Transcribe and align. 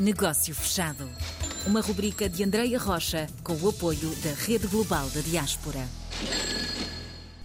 Negócio 0.00 0.54
Fechado. 0.54 1.06
Uma 1.66 1.82
rubrica 1.82 2.26
de 2.26 2.42
Andreia 2.42 2.78
Rocha 2.78 3.26
com 3.44 3.52
o 3.52 3.68
apoio 3.68 4.08
da 4.24 4.32
Rede 4.32 4.66
Global 4.66 5.06
da 5.10 5.20
Diaspora. 5.20 5.86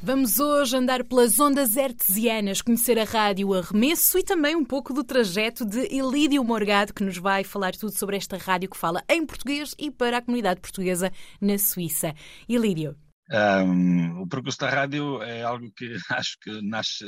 Vamos 0.02 0.40
hoje 0.40 0.78
andar 0.78 1.04
pelas 1.04 1.38
ondas 1.38 1.78
artesianas, 1.78 2.62
conhecer 2.62 2.98
a 2.98 3.04
rádio 3.04 3.54
Arremesso 3.54 4.18
e 4.18 4.24
também 4.24 4.56
um 4.56 4.64
pouco 4.64 4.94
do 4.94 5.04
trajeto 5.04 5.66
de 5.66 5.80
Elídio 5.94 6.42
Morgado, 6.46 6.94
que 6.94 7.04
nos 7.04 7.18
vai 7.18 7.44
falar 7.44 7.74
tudo 7.74 7.92
sobre 7.92 8.16
esta 8.16 8.38
rádio 8.38 8.70
que 8.70 8.78
fala 8.78 9.04
em 9.10 9.26
português 9.26 9.76
e 9.78 9.92
para 9.92 10.20
a 10.20 10.22
comunidade 10.22 10.62
portuguesa 10.62 11.12
na 11.42 11.58
Suíça. 11.58 12.14
Elídio. 12.48 12.96
Um, 13.30 14.22
o 14.22 14.28
percurso 14.30 14.60
da 14.60 14.70
rádio 14.70 15.22
é 15.24 15.42
algo 15.42 15.70
que 15.76 15.94
acho 16.10 16.38
que 16.42 16.62
nasce 16.62 17.04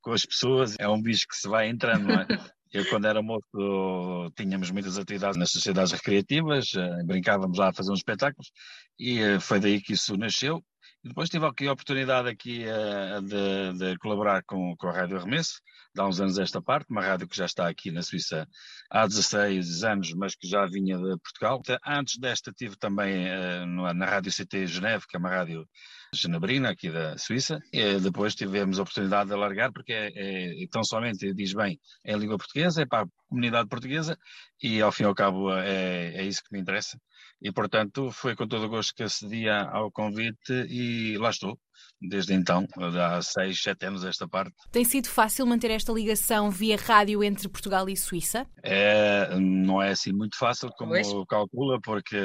com 0.00 0.12
as 0.12 0.24
pessoas, 0.24 0.76
é 0.78 0.88
um 0.88 1.02
bicho 1.02 1.26
que 1.26 1.34
se 1.34 1.48
vai 1.48 1.68
entrando, 1.68 2.06
não 2.06 2.20
é? 2.20 2.26
Eu, 2.72 2.88
quando 2.88 3.06
era 3.06 3.20
moço, 3.22 4.32
tínhamos 4.34 4.70
muitas 4.70 4.98
atividades 4.98 5.36
nas 5.36 5.50
sociedades 5.50 5.92
recreativas, 5.92 6.72
eh, 6.74 7.04
brincávamos 7.04 7.58
lá 7.58 7.68
a 7.68 7.72
fazer 7.74 7.92
uns 7.92 7.98
espetáculos 7.98 8.50
e 8.98 9.18
eh, 9.20 9.40
foi 9.40 9.60
daí 9.60 9.80
que 9.80 9.92
isso 9.92 10.16
nasceu. 10.16 10.64
Depois 11.04 11.28
tive 11.28 11.44
aqui 11.44 11.66
a 11.66 11.72
oportunidade 11.72 12.28
aqui 12.28 12.64
uh, 12.64 13.20
de, 13.20 13.76
de, 13.76 13.98
colaborar 13.98 14.40
com, 14.44 14.76
com 14.76 14.86
a 14.86 14.92
Rádio 14.92 15.16
Arremesso, 15.18 15.60
há 15.98 16.06
uns 16.06 16.20
anos 16.20 16.38
esta 16.38 16.62
parte, 16.62 16.90
uma 16.90 17.02
rádio 17.02 17.26
que 17.26 17.36
já 17.36 17.44
está 17.44 17.68
aqui 17.68 17.90
na 17.90 18.02
Suíça 18.02 18.46
há 18.88 19.04
16 19.04 19.82
anos, 19.82 20.14
mas 20.14 20.36
que 20.36 20.46
já 20.46 20.64
vinha 20.64 20.96
de 20.96 21.18
Portugal. 21.18 21.60
Antes 21.84 22.20
desta 22.20 22.52
tive 22.52 22.76
também 22.76 23.26
uh, 23.26 23.66
na 23.66 24.06
Rádio 24.06 24.30
CT 24.30 24.68
Geneve, 24.68 25.04
que 25.08 25.16
é 25.16 25.18
uma 25.18 25.28
rádio 25.28 25.66
genebrina 26.14 26.70
aqui 26.70 26.88
da 26.88 27.18
Suíça. 27.18 27.58
E 27.72 27.98
depois 27.98 28.36
tivemos 28.36 28.78
a 28.78 28.82
oportunidade 28.82 29.28
de 29.28 29.34
alargar, 29.34 29.72
porque 29.72 29.92
é, 29.92 30.12
é, 30.14 30.66
tão 30.70 30.84
somente 30.84 31.34
diz 31.34 31.52
bem 31.52 31.80
em 32.04 32.16
língua 32.16 32.38
portuguesa, 32.38 32.82
é 32.82 32.86
para 32.86 33.02
a 33.02 33.08
comunidade 33.28 33.68
portuguesa 33.68 34.16
e 34.62 34.80
ao 34.80 34.92
fim 34.92 35.02
e 35.02 35.06
ao 35.06 35.14
cabo 35.16 35.52
é, 35.52 36.14
é 36.14 36.22
isso 36.22 36.44
que 36.44 36.52
me 36.52 36.60
interessa 36.60 36.96
e, 37.42 37.50
portanto, 37.50 38.10
foi 38.12 38.36
com 38.36 38.46
todo 38.46 38.66
o 38.66 38.68
gosto 38.68 38.94
que 38.94 39.02
acedia 39.02 39.62
ao 39.62 39.90
convite 39.90 40.52
e 40.68 40.91
lá 41.18 41.30
estou, 41.30 41.58
desde 42.00 42.34
então, 42.34 42.66
há 42.76 43.22
seis, 43.22 43.62
sete 43.62 43.86
anos 43.86 44.04
esta 44.04 44.28
parte. 44.28 44.54
Tem 44.70 44.84
sido 44.84 45.08
fácil 45.08 45.46
manter 45.46 45.70
esta 45.70 45.92
ligação 45.92 46.50
via 46.50 46.76
rádio 46.76 47.22
entre 47.22 47.48
Portugal 47.48 47.88
e 47.88 47.96
Suíça? 47.96 48.46
É, 48.62 49.36
não 49.38 49.80
é 49.80 49.90
assim 49.90 50.12
muito 50.12 50.36
fácil 50.36 50.70
como 50.76 50.92
pois. 50.92 51.08
calcula, 51.28 51.80
porque 51.82 52.18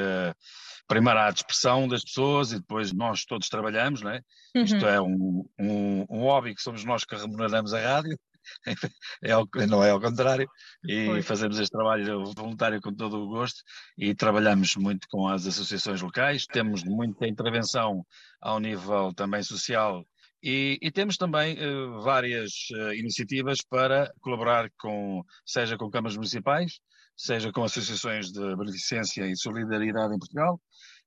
primeiro 0.86 1.18
há 1.18 1.26
a 1.26 1.32
dispersão 1.32 1.86
das 1.86 2.02
pessoas 2.02 2.52
e 2.52 2.58
depois 2.58 2.92
nós 2.92 3.24
todos 3.24 3.48
trabalhamos, 3.48 4.02
não 4.02 4.10
é? 4.10 4.20
Uhum. 4.56 4.64
Isto 4.64 4.86
é 4.86 5.00
um, 5.00 5.44
um, 5.58 6.06
um 6.10 6.20
hobby 6.20 6.54
que 6.54 6.62
somos 6.62 6.84
nós 6.84 7.04
que 7.04 7.14
remuneramos 7.14 7.72
a 7.74 7.80
rádio 7.80 8.18
é, 9.22 9.66
não 9.66 9.82
é 9.82 9.90
ao 9.90 10.00
contrário, 10.00 10.48
e 10.84 11.06
Foi. 11.06 11.22
fazemos 11.22 11.58
este 11.58 11.70
trabalho 11.70 12.24
voluntário 12.34 12.80
com 12.80 12.94
todo 12.94 13.18
o 13.18 13.28
gosto 13.28 13.62
e 13.96 14.14
trabalhamos 14.14 14.76
muito 14.76 15.06
com 15.10 15.28
as 15.28 15.46
associações 15.46 16.00
locais, 16.00 16.46
temos 16.46 16.84
muita 16.84 17.26
intervenção 17.26 18.04
ao 18.40 18.60
nível 18.60 19.12
também 19.14 19.42
social 19.42 20.04
e, 20.42 20.78
e, 20.80 20.90
temos 20.90 21.16
também 21.16 21.56
uh, 21.58 22.00
várias 22.00 22.50
uh, 22.72 22.94
iniciativas 22.94 23.58
para 23.68 24.12
colaborar 24.20 24.70
com, 24.78 25.24
seja 25.44 25.76
com 25.76 25.90
câmaras 25.90 26.16
municipais, 26.16 26.78
seja 27.16 27.50
com 27.50 27.64
associações 27.64 28.30
de 28.30 28.56
beneficência 28.56 29.26
e 29.26 29.36
solidariedade 29.36 30.14
em 30.14 30.18
Portugal, 30.18 30.60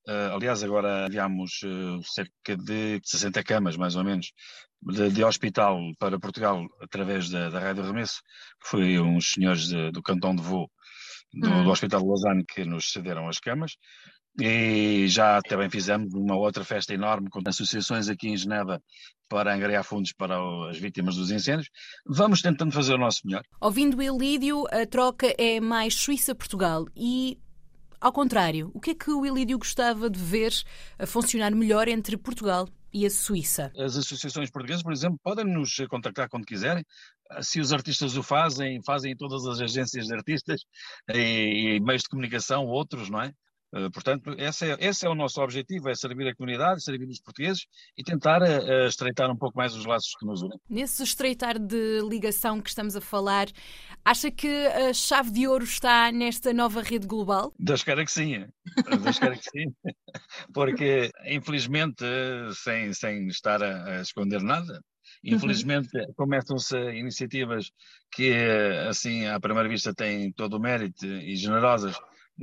Uh, 0.07 0.33
aliás, 0.33 0.63
agora 0.63 1.05
enviámos 1.07 1.61
uh, 1.63 2.01
cerca 2.03 2.57
de 2.57 2.99
60 3.03 3.43
camas, 3.43 3.77
mais 3.77 3.95
ou 3.95 4.03
menos, 4.03 4.31
de, 4.81 5.09
de 5.09 5.23
hospital 5.23 5.79
para 5.99 6.19
Portugal 6.19 6.65
através 6.81 7.29
da, 7.29 7.49
da 7.49 7.59
Rádio 7.59 7.83
Remesso. 7.83 8.21
Foi 8.63 8.99
uns 8.99 9.31
senhores 9.31 9.67
de, 9.67 9.91
do 9.91 10.01
cantão 10.01 10.35
de 10.35 10.41
Voo 10.41 10.69
do, 11.33 11.49
hum. 11.49 11.63
do 11.63 11.69
Hospital 11.69 12.01
de 12.01 12.07
Lausanne 12.07 12.45
que 12.45 12.65
nos 12.65 12.91
cederam 12.91 13.27
as 13.27 13.39
camas. 13.39 13.73
E 14.39 15.07
já 15.09 15.41
também 15.41 15.69
fizemos 15.69 16.13
uma 16.13 16.37
outra 16.37 16.63
festa 16.63 16.93
enorme 16.93 17.29
com 17.29 17.41
associações 17.45 18.07
aqui 18.07 18.29
em 18.29 18.37
Geneva 18.37 18.81
para 19.27 19.53
angariar 19.53 19.83
fundos 19.83 20.13
para 20.13 20.37
as 20.69 20.77
vítimas 20.77 21.15
dos 21.15 21.31
incêndios. 21.31 21.69
Vamos 22.05 22.41
tentando 22.41 22.71
fazer 22.71 22.93
o 22.93 22.97
nosso 22.97 23.19
melhor. 23.25 23.43
Ouvindo 23.59 23.97
o 23.97 24.01
Elídio, 24.01 24.65
a 24.71 24.85
troca 24.85 25.33
é 25.37 25.59
mais 25.59 25.95
Suíça-Portugal 25.95 26.85
e 26.95 27.37
ao 27.99 28.11
contrário, 28.11 28.71
o 28.73 28.79
que 28.79 28.91
é 28.91 28.95
que 28.95 29.11
o 29.11 29.25
Elídio 29.25 29.59
gostava 29.59 30.09
de 30.09 30.19
ver 30.19 30.51
a 30.97 31.05
funcionar 31.05 31.53
melhor 31.53 31.87
entre 31.87 32.17
Portugal 32.17 32.67
e 32.93 33.05
a 33.05 33.09
Suíça? 33.09 33.71
As 33.77 33.95
associações 33.97 34.49
portuguesas, 34.49 34.83
por 34.83 34.91
exemplo, 34.91 35.19
podem 35.23 35.45
nos 35.45 35.75
contactar 35.89 36.29
quando 36.29 36.45
quiserem. 36.45 36.83
Se 37.41 37.59
os 37.59 37.71
artistas 37.71 38.17
o 38.17 38.23
fazem, 38.23 38.81
fazem 38.83 39.15
todas 39.15 39.45
as 39.45 39.59
agências 39.61 40.07
de 40.07 40.13
artistas 40.13 40.61
e, 41.13 41.75
e 41.75 41.79
meios 41.79 42.03
de 42.03 42.09
comunicação, 42.09 42.65
outros, 42.65 43.09
não 43.09 43.21
é? 43.21 43.33
Eh, 43.73 43.89
portanto, 43.89 44.35
esse 44.37 44.69
é, 44.69 44.77
esse 44.79 45.05
é, 45.05 45.09
o 45.09 45.15
nosso 45.15 45.41
objetivo, 45.41 45.89
é 45.89 45.95
servir 45.95 46.27
a 46.27 46.35
comunidade, 46.35 46.83
servir 46.83 47.07
os 47.07 47.21
portugueses 47.21 47.65
e 47.97 48.03
tentar 48.03 48.41
uh, 48.41 48.87
estreitar 48.87 49.31
um 49.31 49.37
pouco 49.37 49.57
mais 49.57 49.73
os 49.73 49.85
laços 49.85 50.13
que 50.19 50.25
nos 50.25 50.41
unem. 50.41 50.59
Nesse 50.69 51.03
estreitar 51.03 51.57
de 51.57 52.01
ligação 52.01 52.61
que 52.61 52.69
estamos 52.69 52.95
a 52.95 53.01
falar, 53.01 53.47
acha 54.03 54.29
que 54.29 54.67
a 54.67 54.93
chave 54.93 55.31
de 55.31 55.47
ouro 55.47 55.63
está 55.63 56.11
nesta 56.11 56.53
nova 56.53 56.81
rede 56.81 57.07
global? 57.07 57.53
Deus 57.57 57.83
queira 57.83 58.03
que 58.03 58.11
sim, 58.11 58.45
Deus 59.03 59.19
queira 59.19 59.37
que 59.37 59.49
sim, 59.49 59.73
porque 60.53 61.09
infelizmente, 61.25 62.03
sem, 62.55 62.93
sem 62.93 63.27
estar 63.27 63.63
a, 63.63 63.99
a 63.99 64.01
esconder 64.01 64.41
nada. 64.41 64.81
Infelizmente, 65.23 65.95
uhum. 65.95 66.13
começam-se 66.15 66.75
iniciativas 66.93 67.71
que, 68.11 68.33
assim, 68.89 69.27
à 69.27 69.39
primeira 69.39 69.69
vista, 69.69 69.93
têm 69.93 70.31
todo 70.31 70.55
o 70.55 70.59
mérito 70.59 71.05
e 71.05 71.35
generosas, 71.35 71.95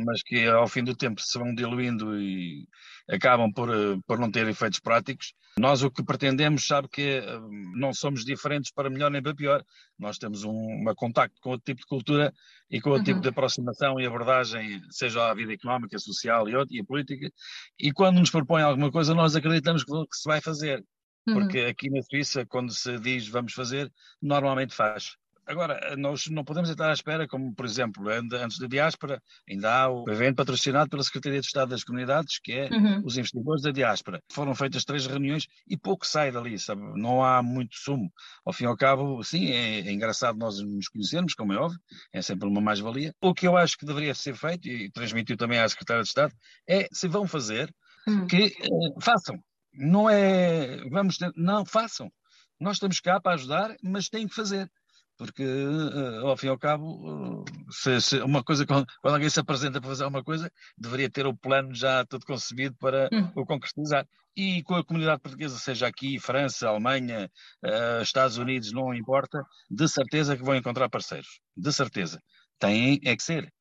mas 0.05 0.23
que 0.23 0.47
ao 0.47 0.69
fim 0.69 0.83
do 0.85 0.95
tempo 0.95 1.21
se 1.21 1.39
vão 1.39 1.55
diluindo 1.55 2.21
e 2.21 2.67
acabam 3.09 3.53
por, 3.53 3.71
eh, 3.71 3.99
por 4.07 4.19
não 4.19 4.31
ter 4.31 4.47
efeitos 4.49 4.81
práticos. 4.81 5.35
Nós 5.59 5.83
o 5.83 5.91
que 5.91 6.05
pretendemos, 6.05 6.67
sabe 6.67 6.89
que 6.89 7.03
eh, 7.03 7.41
não 7.75 7.93
somos 7.93 8.25
diferentes 8.25 8.71
para 8.71 8.91
melhor 8.91 9.11
nem 9.11 9.23
para 9.23 9.35
pior. 9.35 9.65
Nós 9.99 10.19
temos 10.19 10.45
um 10.45 10.53
uma 10.53 10.95
contacto 10.95 11.41
com 11.41 11.51
outro 11.51 11.65
tipo 11.65 11.81
de 11.81 11.87
cultura 11.87 12.33
e 12.71 12.81
com 12.81 12.91
outro 12.91 13.05
tipo 13.05 13.17
uhum. 13.17 13.23
tipo 13.23 13.23
de 13.23 13.29
aproximação 13.29 14.01
e 14.01 14.07
abordagem, 14.07 14.81
seja 14.91 15.31
a 15.31 15.35
vida 15.35 15.53
económica, 15.53 15.99
social 15.99 16.49
e, 16.49 16.53
e 16.71 16.81
a 16.81 16.85
política, 16.85 17.31
e 17.79 17.93
quando 17.93 18.19
nos 18.19 18.31
propõem 18.31 18.63
alguma 18.63 18.91
coisa, 18.91 19.15
nós 19.15 19.35
acreditamos 19.35 19.85
que, 19.85 19.93
que 19.93 20.17
se 20.17 20.29
vai 20.29 20.41
fazer. 20.41 20.85
Uhum. 21.27 21.35
Porque 21.35 21.61
aqui 21.61 21.91
na 21.91 22.03
Suíça, 22.03 22.47
quando 22.47 22.73
se 22.73 22.99
diz 22.99 23.29
vamos 23.29 23.53
fazer, 23.53 23.93
normalmente 24.23 24.75
faz. 24.75 25.17
Agora, 25.49 25.97
nós 25.97 26.27
não 26.27 26.45
podemos 26.45 26.69
estar 26.69 26.91
à 26.91 26.93
espera, 26.93 27.27
como 27.27 27.55
por 27.55 27.65
exemplo, 27.65 28.07
antes 28.11 28.59
da 28.59 28.67
diáspora, 28.67 29.23
ainda 29.49 29.75
há 29.75 29.89
o 29.89 30.05
evento 30.11 30.37
patrocinado 30.37 30.91
pela 30.91 31.03
Secretaria 31.03 31.41
de 31.41 31.47
Estado 31.47 31.71
das 31.71 31.83
Comunidades, 31.83 32.39
que 32.39 32.53
é 32.53 32.69
uhum. 32.71 33.03
os 33.03 33.17
investidores 33.17 33.63
da 33.63 33.71
diáspora. 33.71 34.23
Foram 34.31 34.55
feitas 34.55 34.85
três 34.85 35.07
reuniões 35.07 35.47
e 35.67 35.75
pouco 35.75 36.07
sai 36.07 36.31
dali, 36.31 36.59
sabe? 36.59 36.83
Não 37.01 37.25
há 37.25 37.43
muito 37.43 37.77
sumo. 37.77 38.13
Ao 38.45 38.53
fim 38.53 38.65
e 38.65 38.67
ao 38.67 38.77
cabo, 38.77 39.25
sim, 39.25 39.51
é, 39.51 39.81
é 39.81 39.91
engraçado 39.91 40.39
nós 40.39 40.61
nos 40.61 40.89
conhecermos, 40.89 41.33
como 41.33 41.55
é 41.55 41.57
óbvio, 41.57 41.81
é 42.13 42.21
sempre 42.21 42.47
uma 42.47 42.61
mais-valia. 42.61 43.15
O 43.19 43.33
que 43.33 43.49
eu 43.49 43.57
acho 43.57 43.79
que 43.79 43.87
deveria 43.87 44.15
ser 44.15 44.37
feito, 44.37 44.69
e 44.69 44.91
transmitiu 44.91 45.39
também 45.39 45.59
à 45.59 45.67
Secretaria 45.67 46.03
de 46.03 46.09
Estado, 46.09 46.35
é, 46.69 46.89
se 46.93 47.09
vão 47.09 47.27
fazer, 47.27 47.75
uhum. 48.07 48.27
que 48.27 48.55
eh, 48.61 49.01
façam. 49.01 49.43
Não 49.73 50.11
é, 50.11 50.77
vamos, 50.91 51.17
não, 51.35 51.65
façam. 51.65 52.13
Nós 52.61 52.77
estamos 52.77 53.01
cá 53.01 53.19
para 53.19 53.35
ajudar, 53.35 53.75
mas 53.83 54.09
têm 54.09 54.29
que 54.29 54.35
fazer 54.35 54.71
porque 55.19 55.45
uh, 55.45 56.27
ao 56.27 56.37
fim 56.37 56.47
e 56.47 56.51
ao 56.51 56.59
cabo, 56.59 57.43
uh, 57.43 57.45
se, 57.71 58.01
se 58.01 58.19
uma 58.21 58.43
coisa, 58.43 58.65
quando, 58.65 58.87
alguém 59.03 59.29
se 59.29 59.41
apresenta 59.41 59.81
para 59.81 59.91
fazer 59.91 60.07
uma 60.07 60.23
coisa, 60.23 60.51
deveria 60.79 61.11
ter 61.11 61.27
o 61.27 61.37
plano 61.37 61.75
já 61.75 62.07
todo 62.07 62.25
concebido 62.25 62.77
para 62.79 63.09
hum. 63.13 63.31
o 63.35 63.45
concretizar. 63.45 64.07
E 64.37 64.63
com 64.63 64.77
a 64.77 64.85
comunidade 64.85 65.21
portuguesa, 65.21 65.59
seja 65.59 65.89
aqui, 65.89 66.21
França, 66.21 66.69
Alemanha, 66.69 67.29
uh, 67.65 68.03
Estados 68.03 68.39
Unidos, 68.39 68.73
não 68.73 68.95
importa, 68.95 69.45
de 69.69 69.89
certeza 69.89 70.37
que 70.37 70.45
vão 70.45 70.55
encontrar 70.55 70.89
parceiros. 70.89 71.41
De 71.57 71.73
certeza. 71.73 72.23
Têm 72.61 73.01
é 73.05 73.17
que 73.17 73.23
ser 73.23 73.53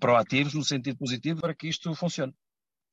proativos 0.00 0.54
no 0.54 0.64
sentido 0.64 0.98
positivo 0.98 1.40
para 1.40 1.54
que 1.54 1.68
isto 1.68 1.94
funcione. 1.94 2.34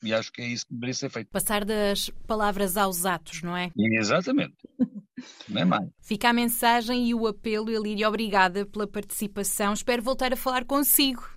E 0.03 0.13
acho 0.13 0.31
que 0.31 0.41
é 0.41 0.45
isso 0.45 0.65
que 0.67 0.73
deveria 0.73 0.93
ser 0.93 1.09
feito. 1.09 1.29
Passar 1.29 1.63
das 1.63 2.09
palavras 2.27 2.75
aos 2.77 3.05
atos, 3.05 3.41
não 3.41 3.55
é? 3.55 3.71
Exatamente. 3.77 4.55
não 5.47 5.61
é 5.61 5.65
mais. 5.65 5.89
Fica 6.01 6.29
a 6.29 6.33
mensagem 6.33 7.07
e 7.07 7.13
o 7.13 7.25
apelo, 7.25 7.69
Elíria, 7.69 8.07
obrigada 8.07 8.65
pela 8.65 8.85
participação. 8.85 9.73
Espero 9.73 10.01
voltar 10.01 10.33
a 10.33 10.35
falar 10.35 10.65
consigo. 10.65 11.29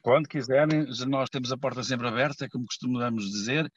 Quando 0.00 0.28
quiserem, 0.28 0.86
nós 1.06 1.28
temos 1.30 1.52
a 1.52 1.56
porta 1.56 1.82
sempre 1.82 2.08
aberta, 2.08 2.48
como 2.48 2.66
costumamos 2.66 3.24
dizer, 3.24 3.70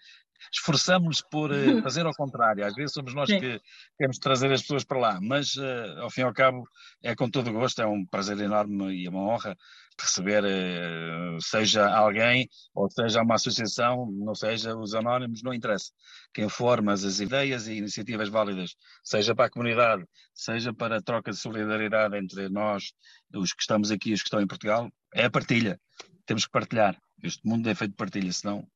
esforçamos 0.52 1.22
por 1.22 1.52
uh, 1.52 1.82
fazer 1.84 2.06
ao 2.06 2.14
contrário. 2.14 2.66
Às 2.66 2.74
vezes 2.74 2.94
somos 2.94 3.14
nós 3.14 3.30
Sim. 3.30 3.40
que 3.40 3.60
queremos 3.98 4.18
trazer 4.18 4.52
as 4.52 4.62
pessoas 4.62 4.84
para 4.84 5.00
lá, 5.00 5.20
mas 5.22 5.56
uh, 5.56 6.02
ao 6.02 6.10
fim 6.10 6.22
e 6.22 6.24
ao 6.24 6.34
cabo 6.34 6.64
é 7.04 7.16
com 7.16 7.30
todo 7.30 7.50
o 7.50 7.54
gosto, 7.54 7.82
é 7.82 7.88
um 7.88 8.06
prazer 8.06 8.40
enorme 8.40 8.94
e 8.94 9.08
é 9.08 9.10
uma 9.10 9.22
honra 9.22 9.56
receber, 10.00 10.44
uh, 10.44 11.42
seja 11.42 11.88
alguém 11.88 12.48
ou 12.74 12.90
seja 12.90 13.22
uma 13.22 13.36
associação, 13.36 14.10
não 14.12 14.36
seja 14.36 14.76
os 14.76 14.94
anónimos, 14.94 15.42
não 15.44 15.54
interessa. 15.54 15.92
Quem 16.34 16.50
for, 16.50 16.82
mas 16.82 17.04
as 17.04 17.20
ideias 17.20 17.68
e 17.68 17.76
iniciativas 17.76 18.30
válidas, 18.30 18.76
seja 19.04 19.34
para 19.34 19.46
a 19.46 19.50
comunidade, 19.50 20.04
seja 20.34 20.74
para 20.74 20.98
a 20.98 21.02
troca 21.02 21.32
de 21.32 21.38
solidariedade 21.38 22.18
entre 22.18 22.50
nós, 22.50 22.94
os 23.34 23.54
que 23.54 23.62
estamos 23.62 23.92
aqui 23.92 24.12
e 24.12 24.14
os 24.14 24.22
que 24.22 24.28
estão 24.28 24.42
em 24.42 24.48
Portugal, 24.48 24.92
é 25.14 25.26
a 25.26 25.32
partilha. 25.32 25.80
Temos 26.26 26.46
que 26.46 26.52
partilhar. 26.52 26.98
Este 27.25 27.42
mundo 27.45 27.69
é 27.69 27.75
feito 27.75 27.92
de 27.92 27.98
partilha, 27.98 28.31
senão 28.31 28.68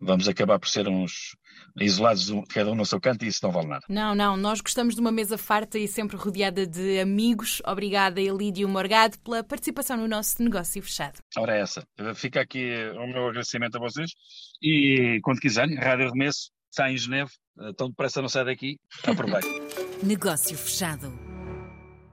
vamos 0.00 0.28
acabar 0.28 0.58
por 0.58 0.68
ser 0.68 0.88
uns 0.88 1.36
isolados, 1.80 2.30
cada 2.48 2.70
um 2.70 2.74
no 2.74 2.84
seu 2.84 3.00
canto, 3.00 3.24
e 3.24 3.28
isso 3.28 3.40
não 3.42 3.52
vale 3.52 3.68
nada. 3.68 3.82
Não, 3.88 4.14
não, 4.14 4.36
nós 4.36 4.60
gostamos 4.60 4.94
de 4.94 5.00
uma 5.00 5.12
mesa 5.12 5.38
farta 5.38 5.78
e 5.78 5.86
sempre 5.86 6.16
rodeada 6.16 6.66
de 6.66 7.00
amigos. 7.00 7.62
Obrigada, 7.66 8.20
Elídio 8.20 8.68
Morgado, 8.68 9.18
pela 9.20 9.44
participação 9.44 9.96
no 9.96 10.08
nosso 10.08 10.42
negócio 10.42 10.82
fechado. 10.82 11.18
Ora, 11.36 11.56
é 11.56 11.60
essa. 11.60 11.82
Fica 12.14 12.40
aqui 12.40 12.74
o 12.96 13.06
meu 13.06 13.28
agradecimento 13.28 13.76
a 13.76 13.80
vocês 13.80 14.10
e 14.62 15.20
quando 15.22 15.40
quiserem, 15.40 15.76
Rádio 15.76 16.10
Remesso 16.10 16.50
está 16.70 16.90
em 16.90 16.96
Geneve, 16.96 17.30
tão 17.76 17.88
depressa 17.88 18.20
não 18.20 18.28
sai 18.28 18.44
daqui, 18.44 18.78
aproveite. 19.06 19.48
negócio 20.02 20.56
fechado. 20.56 21.33